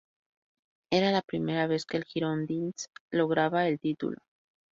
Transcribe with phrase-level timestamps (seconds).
[0.91, 4.17] Era la primera vez que el Girondins lograba el título.